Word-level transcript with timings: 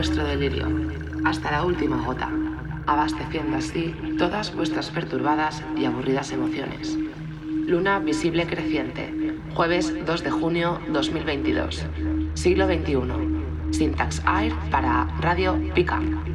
nuestro 0.00 0.24
delirio, 0.24 0.66
hasta 1.26 1.50
la 1.50 1.62
última 1.62 2.02
gota, 2.02 2.30
abasteciendo 2.86 3.58
así 3.58 3.94
todas 4.16 4.56
vuestras 4.56 4.88
perturbadas 4.88 5.62
y 5.76 5.84
aburridas 5.84 6.32
emociones. 6.32 6.96
Luna 7.66 7.98
visible 7.98 8.46
creciente, 8.46 9.36
jueves 9.54 9.94
2 10.06 10.24
de 10.24 10.30
junio 10.30 10.80
2022, 10.88 11.84
siglo 12.32 12.66
XXI. 12.66 13.76
Syntax 13.76 14.22
Air 14.26 14.54
para 14.70 15.04
Radio 15.20 15.60
Pickup. 15.74 16.29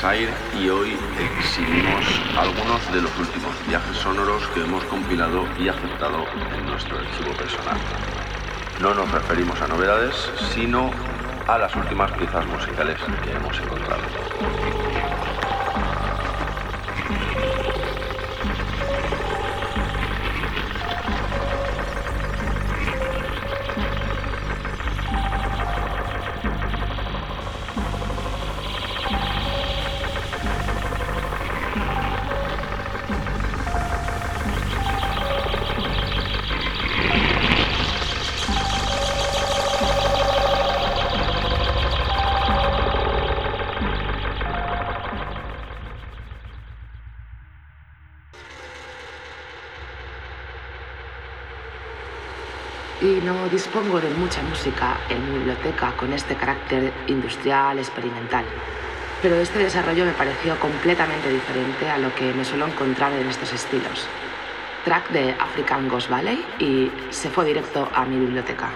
Y 0.00 0.68
hoy 0.68 0.96
exhibimos 1.18 2.04
algunos 2.36 2.92
de 2.92 3.02
los 3.02 3.18
últimos 3.18 3.50
viajes 3.66 3.96
sonoros 3.96 4.46
que 4.54 4.60
hemos 4.60 4.84
compilado 4.84 5.44
y 5.58 5.66
aceptado 5.66 6.24
en 6.56 6.66
nuestro 6.66 6.98
archivo 6.98 7.32
personal. 7.32 7.76
No 8.80 8.94
nos 8.94 9.10
referimos 9.10 9.60
a 9.60 9.66
novedades, 9.66 10.14
sino 10.54 10.92
a 11.48 11.58
las 11.58 11.74
últimas 11.74 12.12
piezas 12.12 12.46
musicales 12.46 12.96
que 13.24 13.32
hemos 13.32 13.58
encontrado. 13.58 14.02
Dispongo 53.48 54.00
de 54.00 54.10
mucha 54.10 54.42
música 54.42 54.98
en 55.08 55.24
mi 55.24 55.38
biblioteca 55.38 55.92
con 55.96 56.12
este 56.12 56.34
carácter 56.34 56.92
industrial 57.06 57.78
experimental. 57.78 58.44
Pero 59.22 59.36
este 59.36 59.58
desarrollo 59.58 60.04
me 60.04 60.12
pareció 60.12 60.58
completamente 60.60 61.28
diferente 61.28 61.88
a 61.88 61.98
lo 61.98 62.14
que 62.14 62.32
me 62.32 62.44
suelo 62.44 62.66
encontrar 62.66 63.12
en 63.12 63.28
estos 63.28 63.52
estilos. 63.52 64.06
Track 64.84 65.10
de 65.10 65.32
African 65.32 65.88
Ghost 65.88 66.08
Valley 66.08 66.44
y 66.58 66.90
se 67.10 67.30
fue 67.30 67.44
directo 67.44 67.88
a 67.94 68.04
mi 68.04 68.18
biblioteca. 68.18 68.70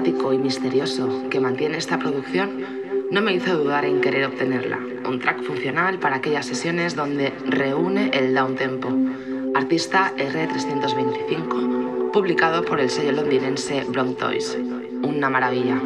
Selvático 0.00 0.32
y 0.32 0.38
misterioso 0.38 1.28
que 1.28 1.40
mantiene 1.40 1.76
esta 1.76 1.98
producción 1.98 2.64
no 3.10 3.20
me 3.20 3.34
hizo 3.34 3.58
dudar 3.58 3.84
en 3.84 4.00
querer 4.00 4.24
obtenerla. 4.24 4.78
Un 5.06 5.18
track 5.18 5.42
funcional 5.42 5.98
para 5.98 6.16
aquellas 6.16 6.46
sesiones 6.46 6.96
donde 6.96 7.34
reúne 7.44 8.10
el 8.14 8.34
down 8.34 8.54
tempo. 8.56 8.88
Artista 9.54 10.12
R325, 10.16 12.12
publicado 12.12 12.64
por 12.64 12.80
el 12.80 12.88
sello 12.88 13.12
londinense 13.12 13.84
Bronx 13.88 14.16
Toys. 14.16 14.58
Una 15.02 15.28
maravilla. 15.28 15.78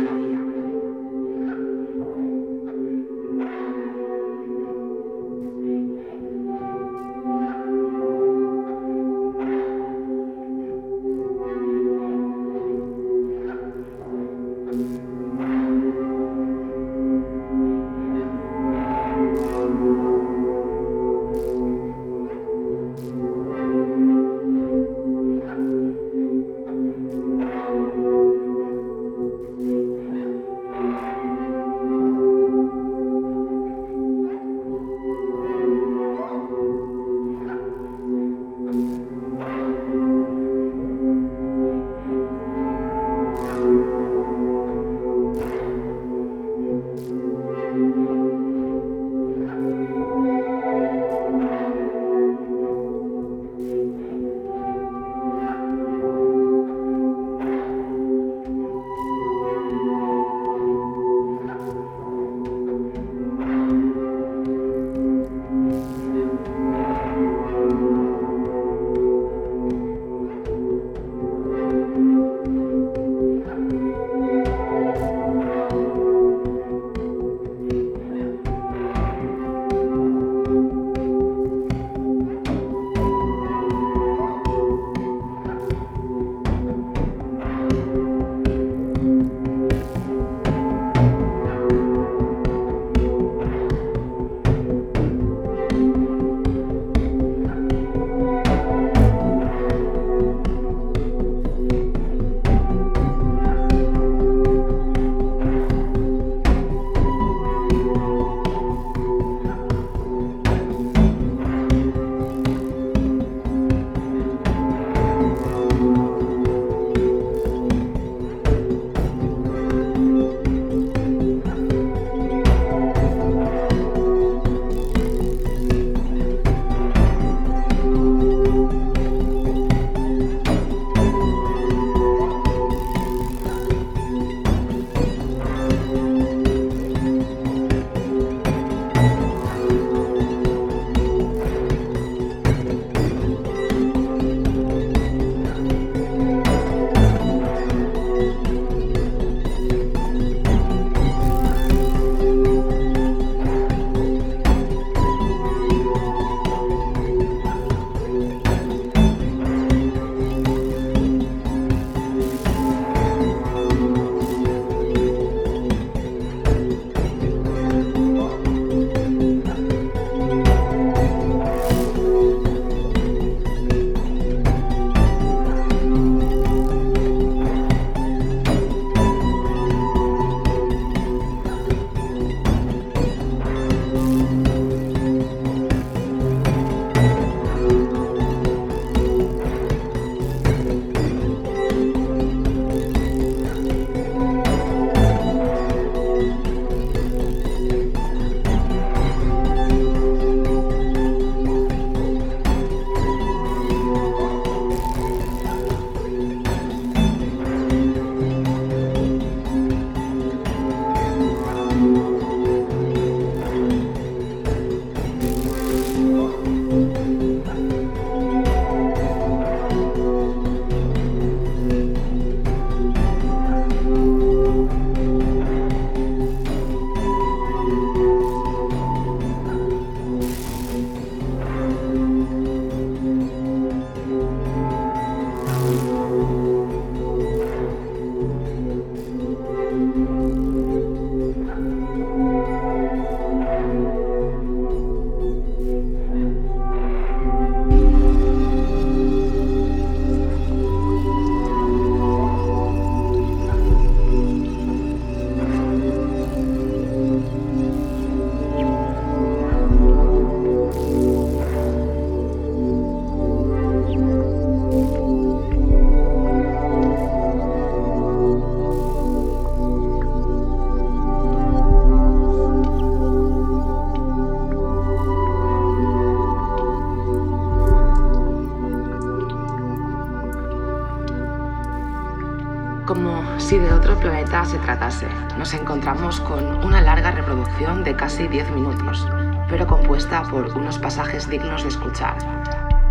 Se 284.45 284.59
tratase. 284.59 285.07
Nos 285.39 285.55
encontramos 285.55 286.21
con 286.21 286.45
una 286.65 286.81
larga 286.81 287.11
reproducción 287.11 287.85
de 287.85 287.95
casi 287.97 288.29
10 288.29 288.51
minutos, 288.51 289.07
pero 289.49 289.67
compuesta 289.67 290.23
por 290.23 290.57
unos 290.57 290.79
pasajes 290.79 291.29
dignos 291.29 291.63
de 291.63 291.69
escuchar, 291.69 292.17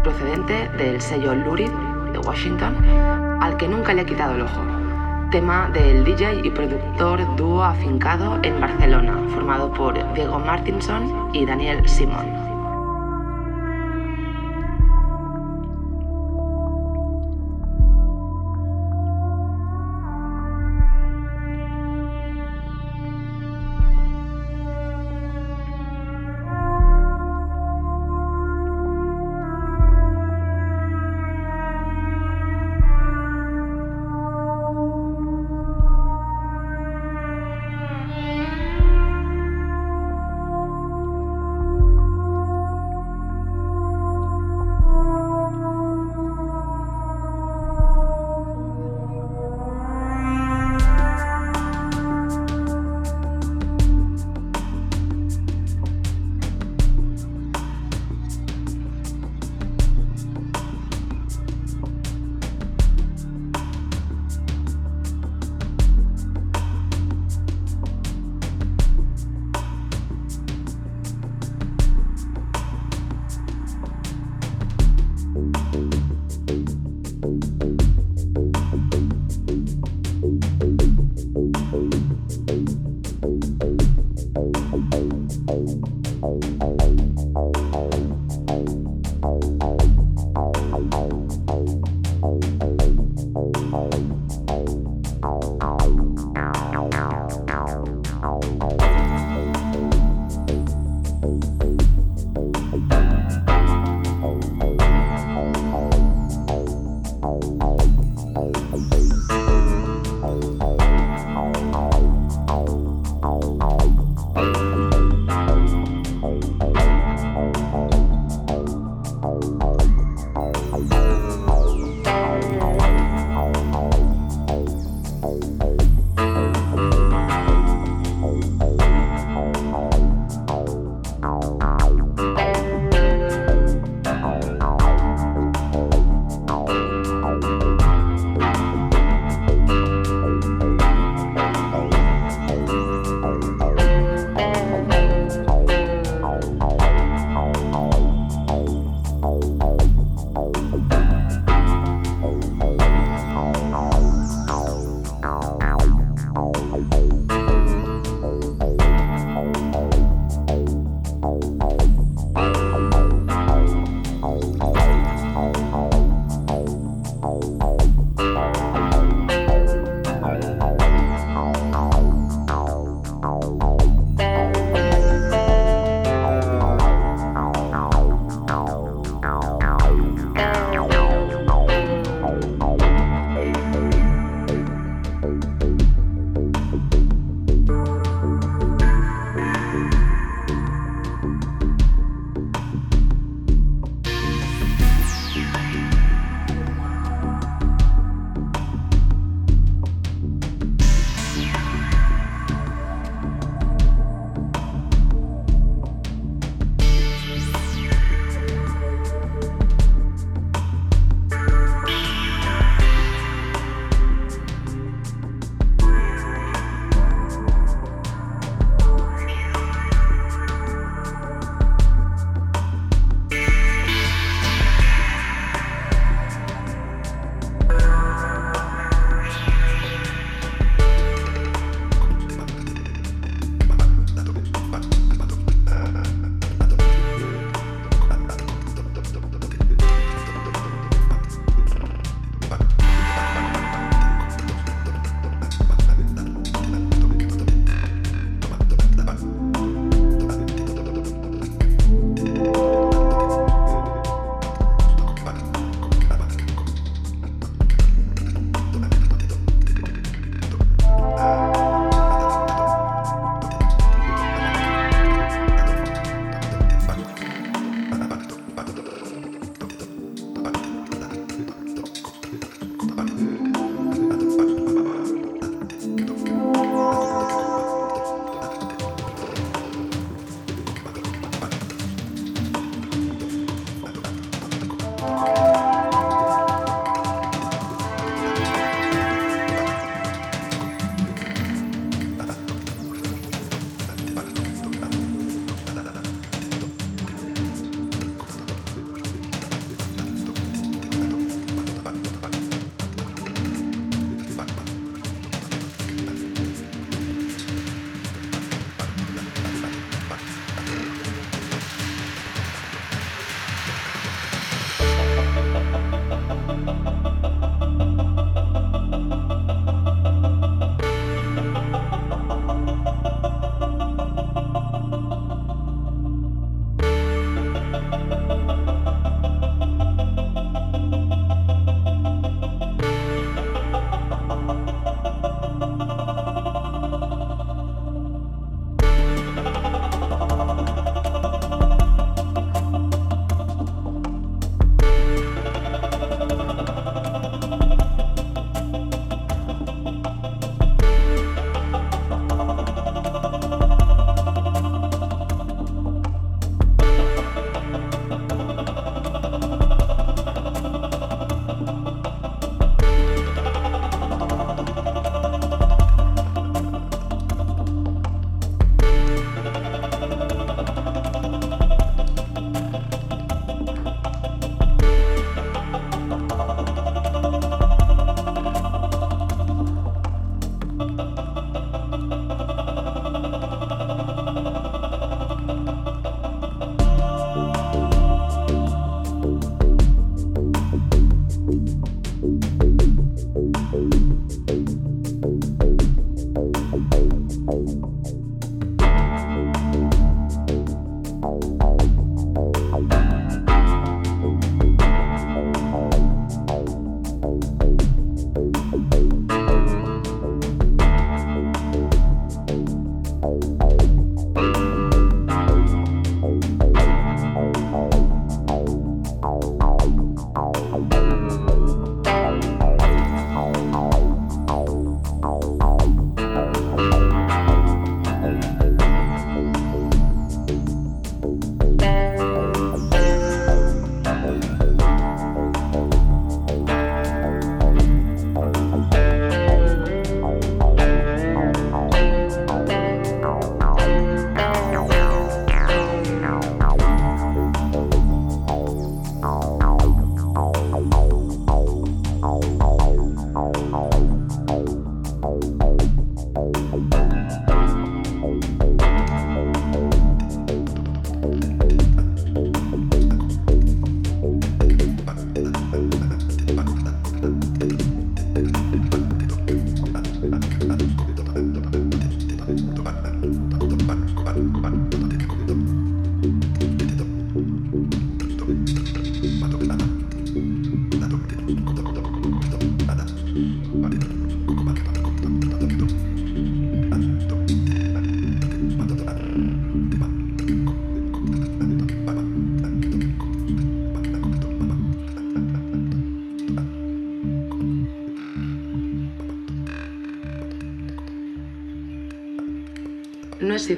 procedente 0.04 0.70
del 0.78 1.02
sello 1.02 1.36
Lurid 1.36 1.72
de 2.12 2.20
Washington, 2.20 2.76
al 3.42 3.58
que 3.58 3.68
nunca 3.68 3.94
le 3.94 4.02
he 4.02 4.06
quitado 4.06 4.36
el 4.36 4.42
ojo. 4.42 4.62
Tema 5.32 5.70
del 5.74 6.04
DJ 6.04 6.42
y 6.44 6.50
productor 6.52 7.36
dúo 7.36 7.64
afincado 7.64 8.40
en 8.44 8.60
Barcelona, 8.60 9.18
formado 9.34 9.72
por 9.74 10.14
Diego 10.14 10.40
Martinson 10.40 11.30
y 11.34 11.46
Daniel 11.46 11.88
Simon. 11.88 12.43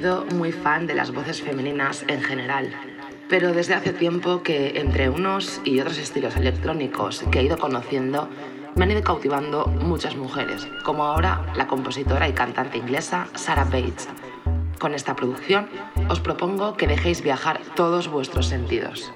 Muy 0.06 0.52
fan 0.52 0.86
de 0.86 0.94
las 0.94 1.12
voces 1.12 1.42
femeninas 1.42 2.04
en 2.06 2.22
general, 2.22 2.70
pero 3.28 3.52
desde 3.52 3.74
hace 3.74 3.92
tiempo 3.92 4.42
que 4.42 4.78
entre 4.78 5.10
unos 5.10 5.60
y 5.64 5.80
otros 5.80 5.98
estilos 5.98 6.36
electrónicos 6.36 7.24
que 7.32 7.40
he 7.40 7.42
ido 7.42 7.58
conociendo, 7.58 8.28
me 8.76 8.84
han 8.84 8.92
ido 8.92 9.02
cautivando 9.02 9.66
muchas 9.66 10.14
mujeres, 10.16 10.68
como 10.84 11.04
ahora 11.04 11.44
la 11.56 11.66
compositora 11.66 12.28
y 12.28 12.34
cantante 12.34 12.78
inglesa 12.78 13.26
Sarah 13.34 13.64
Bates. 13.64 14.08
Con 14.78 14.94
esta 14.94 15.16
producción 15.16 15.68
os 16.08 16.20
propongo 16.20 16.76
que 16.76 16.86
dejéis 16.86 17.22
viajar 17.22 17.60
todos 17.74 18.06
vuestros 18.06 18.46
sentidos. 18.46 19.12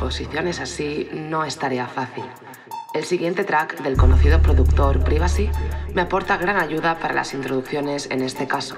Composiciones 0.00 0.60
así 0.60 1.10
no 1.12 1.44
es 1.44 1.58
tarea 1.58 1.86
fácil. 1.86 2.24
El 2.94 3.04
siguiente 3.04 3.44
track 3.44 3.82
del 3.82 3.98
conocido 3.98 4.40
productor 4.40 5.04
Privacy 5.04 5.50
me 5.92 6.00
aporta 6.00 6.38
gran 6.38 6.56
ayuda 6.56 6.98
para 6.98 7.12
las 7.12 7.34
introducciones 7.34 8.08
en 8.10 8.22
este 8.22 8.48
caso, 8.48 8.76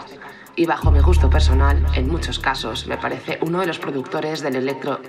y 0.57 0.67
bajo 0.67 0.91
mi 0.91 0.99
gusto 0.99 1.31
personal, 1.31 1.87
en 1.95 2.09
muchos 2.09 2.41
casos, 2.41 2.89
me 2.89 2.99
parece 2.99 3.39
uno 3.41 3.61
de 3.61 3.67
los 3.67 3.79
productores 3.79 4.43
del 4.43 4.57
electro 4.57 5.01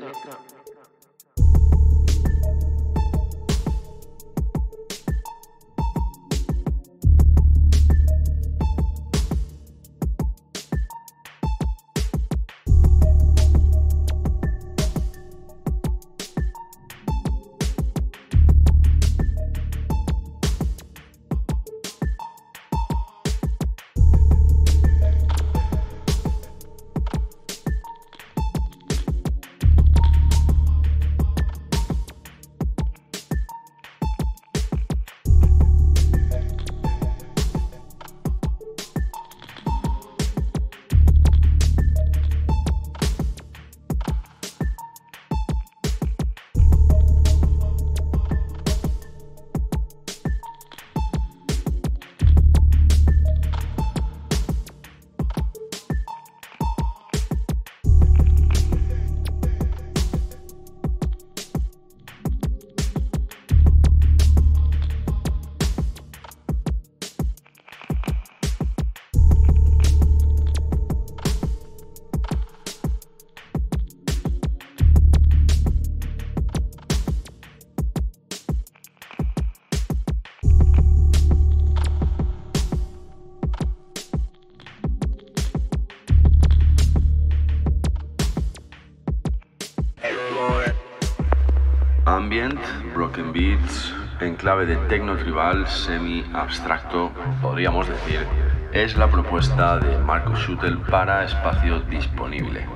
en 93.36 94.36
clave 94.36 94.68
de 94.68 94.76
tecno 94.88 95.16
tribal 95.18 95.68
semi-abstracto, 95.68 97.12
podríamos 97.42 97.88
decir, 97.88 98.28
es 98.72 98.96
la 98.96 99.10
propuesta 99.10 99.80
de 99.80 99.98
Marco 99.98 100.36
Schuttel 100.36 100.78
para 100.78 101.24
espacio 101.24 101.80
disponible. 101.82 102.68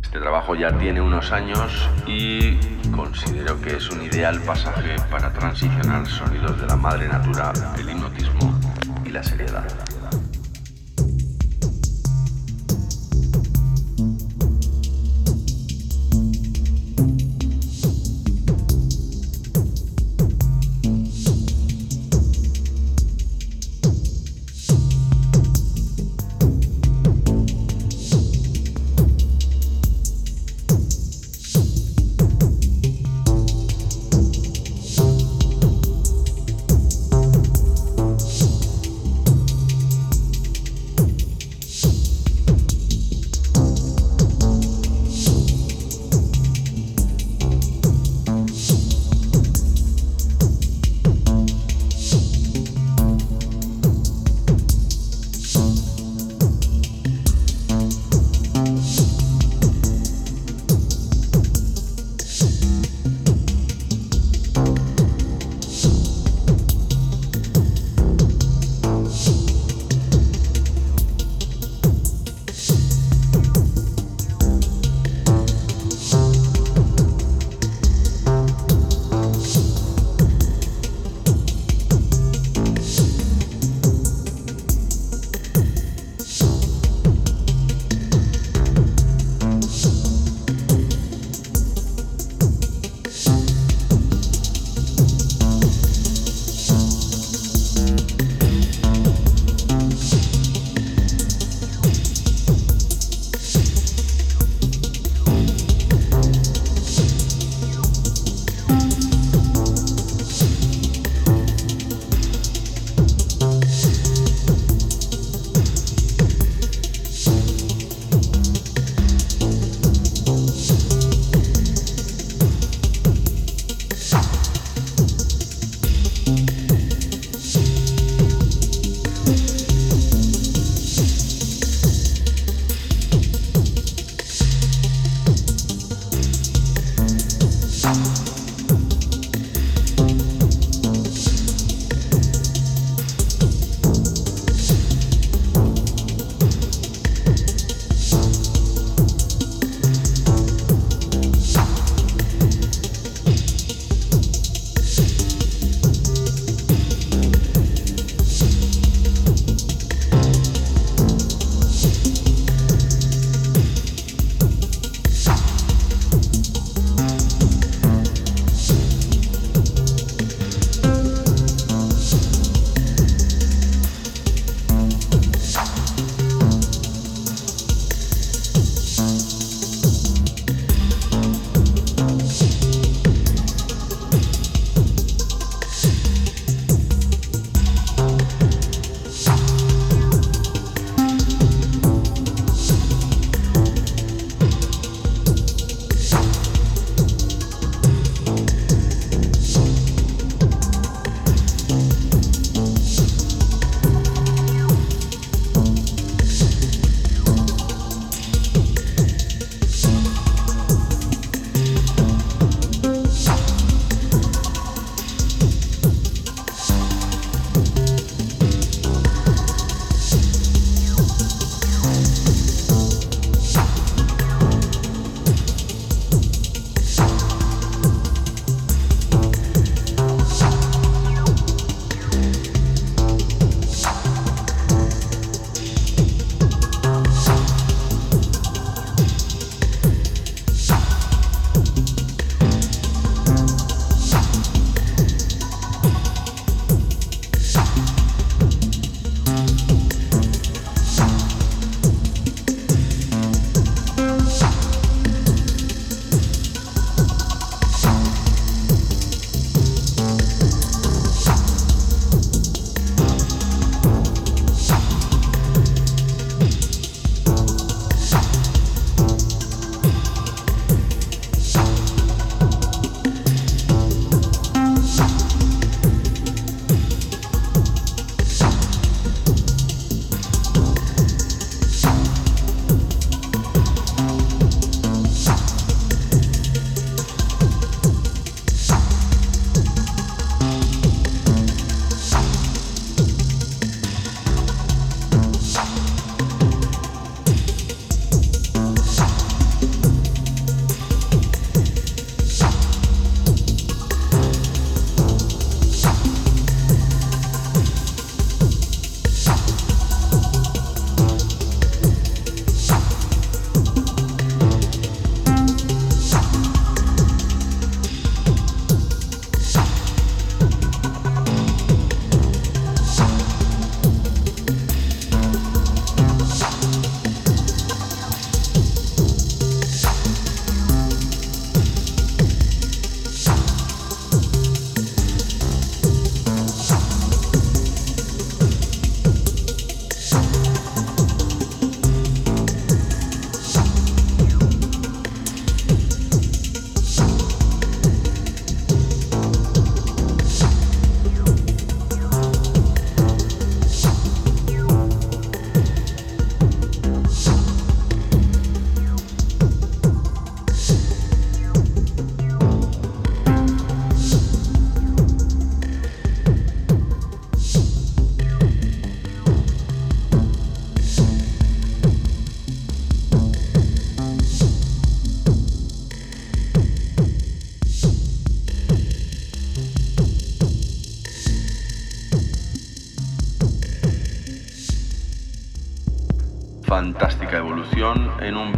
Este 0.00 0.18
trabajo 0.18 0.54
ya 0.54 0.72
tiene 0.78 1.02
unos 1.02 1.30
años 1.32 1.90
y 2.06 2.56
considero 2.90 3.60
que 3.60 3.76
es 3.76 3.90
un 3.90 4.02
ideal 4.02 4.40
pasaje 4.40 4.96
para 5.10 5.30
transicionar 5.34 6.06
sonidos 6.06 6.58
de 6.58 6.68
la 6.68 6.76
madre 6.76 7.08
natura, 7.08 7.52
el 7.78 7.90
hipnotismo 7.90 8.58
y 9.04 9.10
la 9.10 9.22
seriedad. 9.22 9.64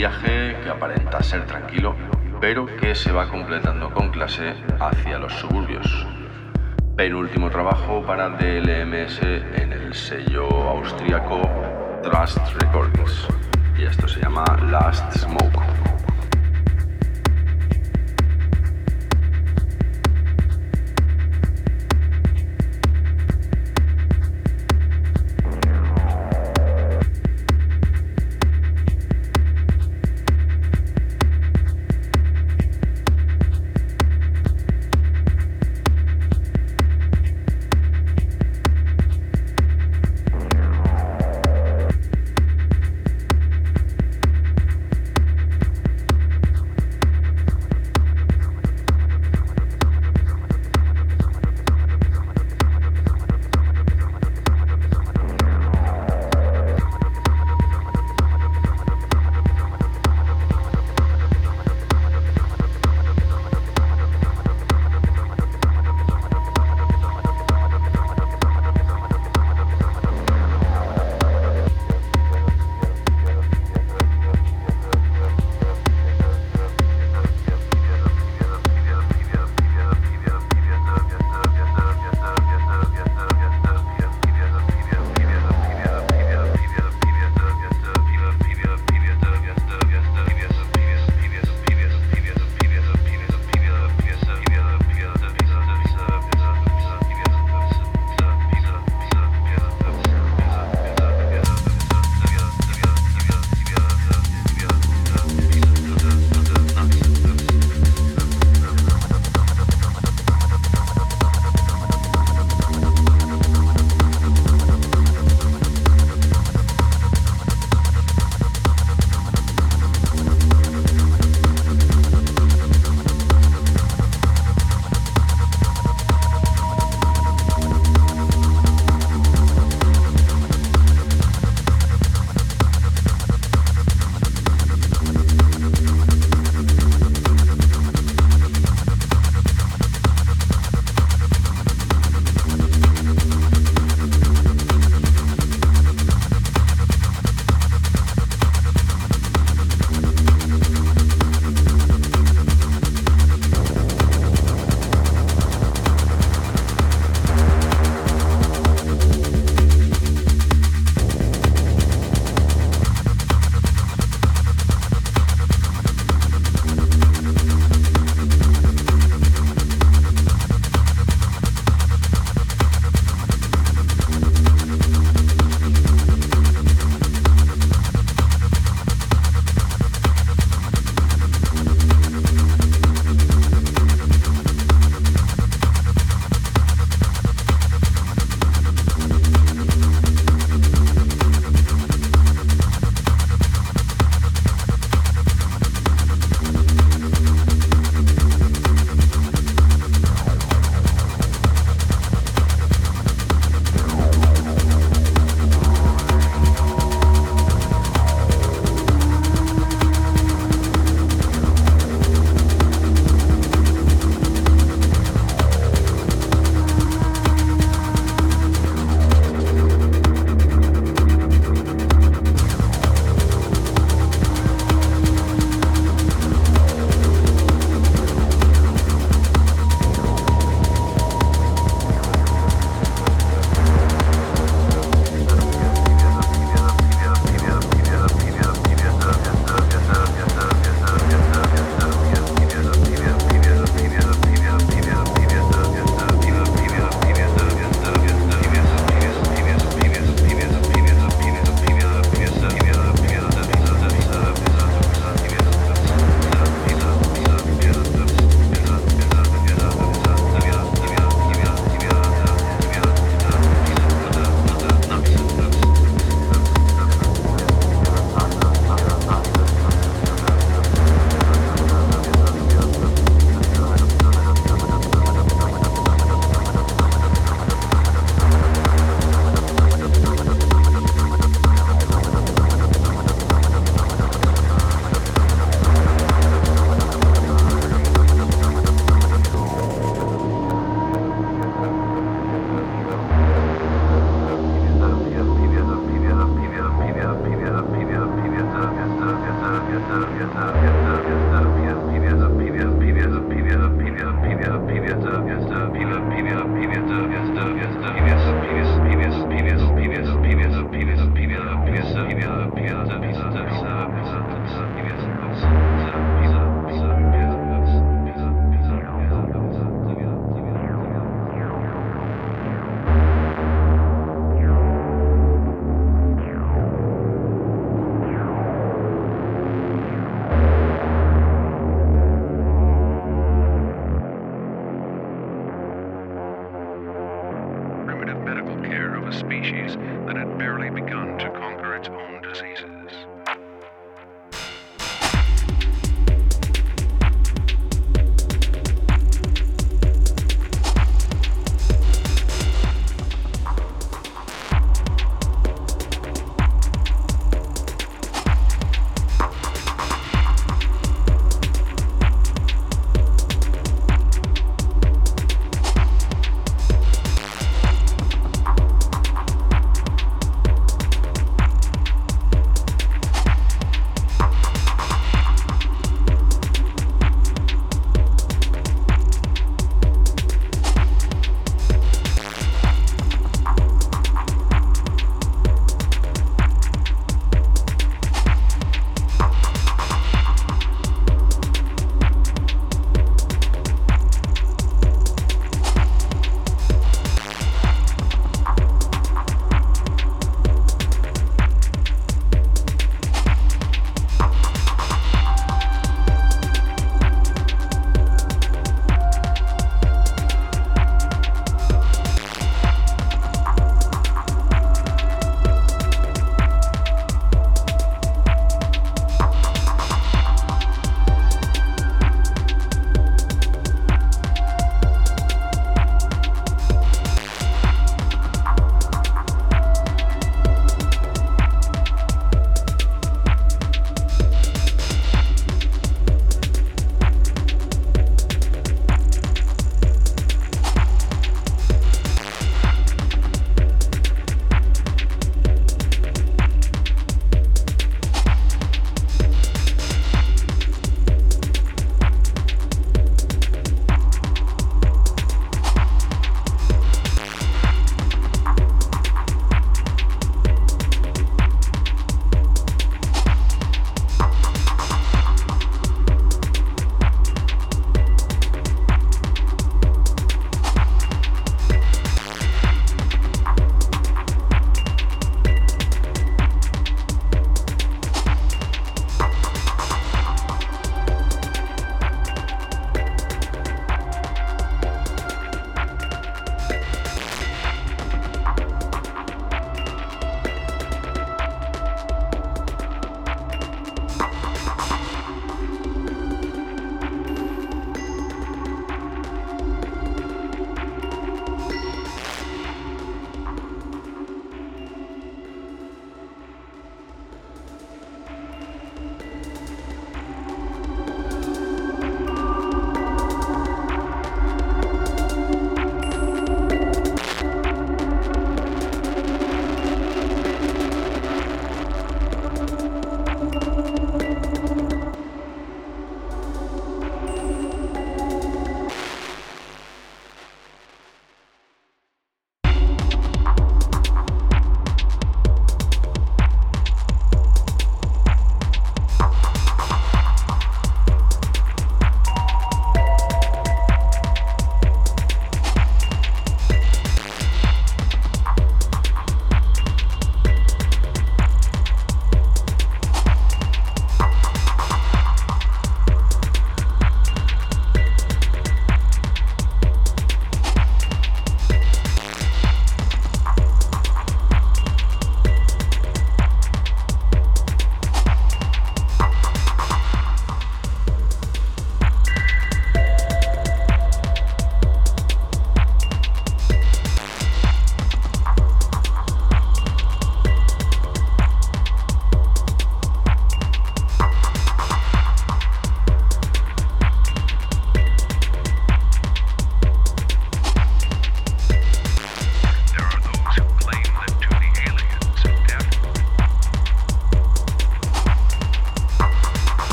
Viaje 0.00 0.56
que 0.62 0.70
aparenta 0.70 1.22
ser 1.22 1.44
tranquilo, 1.44 1.94
pero 2.40 2.64
que 2.64 2.94
se 2.94 3.12
va 3.12 3.28
completando 3.28 3.90
con 3.90 4.08
clase 4.08 4.54
hacia 4.80 5.18
los 5.18 5.30
suburbios. 5.34 6.06
Penúltimo 6.96 7.50
trabajo 7.50 8.02
para 8.06 8.30
DLMS 8.30 9.20
en 9.22 9.74
el 9.74 9.92
sello 9.92 10.48
austríaco 10.70 11.42
Trust 12.02 12.38
Recordings. 12.62 13.28
Y 13.76 13.82
esto 13.82 14.08
se 14.08 14.20
llama 14.20 14.46
Last 14.70 15.18
Smoke. 15.18 15.59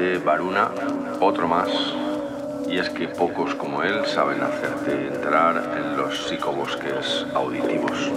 De 0.00 0.16
Varuna, 0.16 0.70
otro 1.20 1.46
más. 1.46 1.68
Y 2.66 2.78
es 2.78 2.88
que 2.88 3.06
pocos 3.06 3.54
como 3.54 3.82
él 3.82 4.06
saben 4.06 4.40
hacerte 4.42 5.08
entrar 5.08 5.76
en 5.76 5.98
los 5.98 6.26
psicobosques 6.26 7.26
auditivos. 7.34 8.10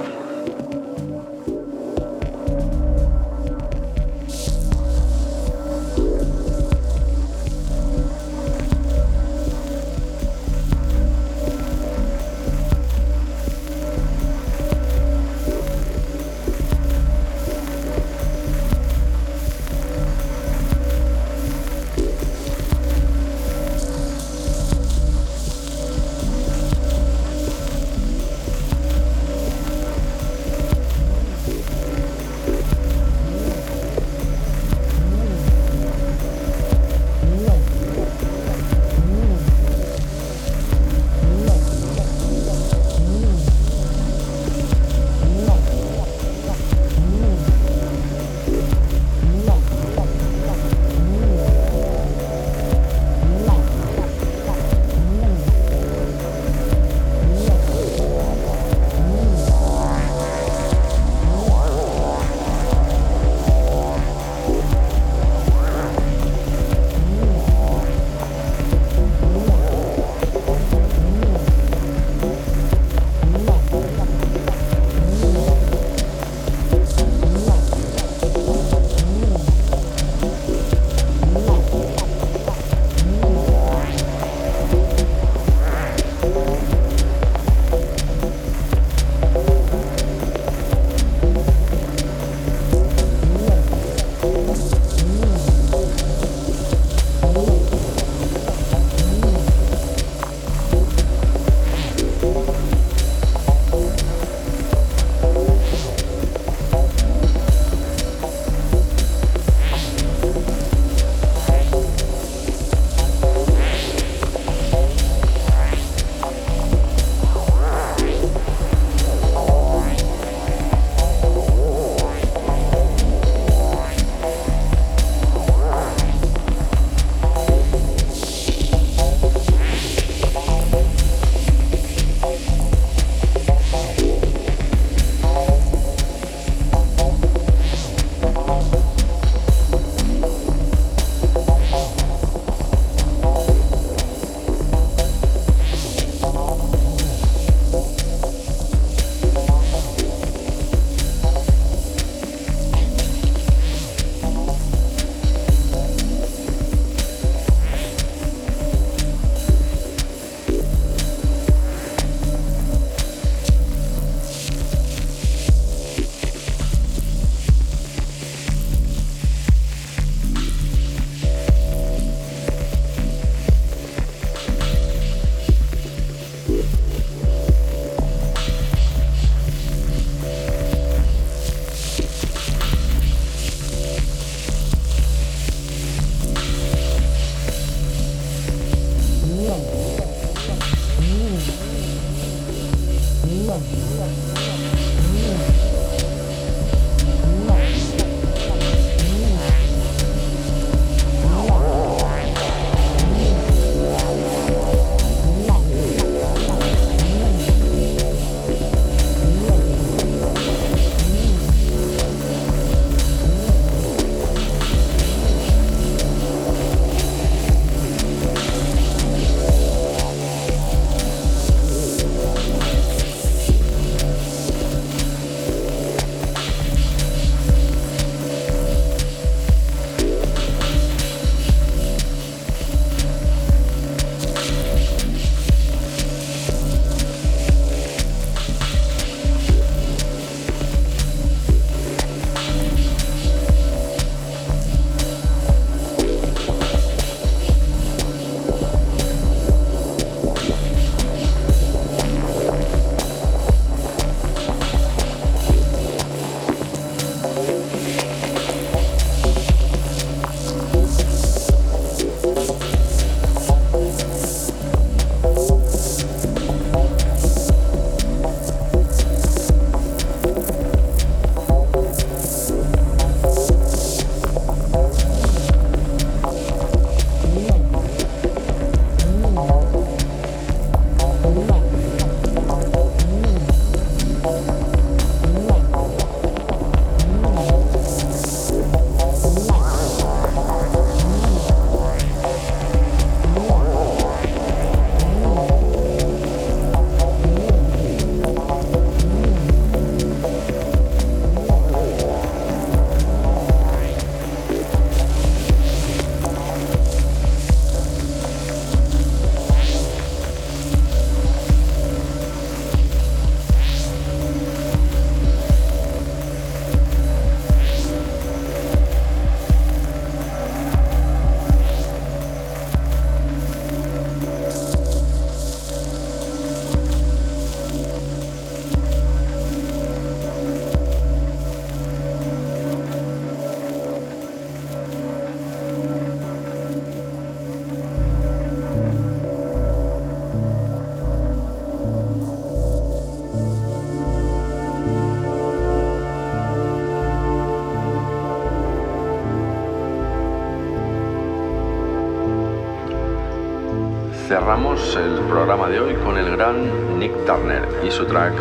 Cerramos 354.53 354.95
el 354.95 355.19
programa 355.21 355.67
de 355.67 355.79
hoy 355.79 355.95
con 355.95 356.15
el 356.15 356.29
gran 356.37 356.99
Nick 356.99 357.25
Turner 357.25 357.67
y 357.83 357.89
su 357.89 358.05
track 358.05 358.35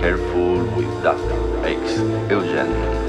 Careful 0.00 0.64
with 0.74 0.88
That 1.04 1.16
Ex 1.64 2.00
Eugen. 2.28 3.03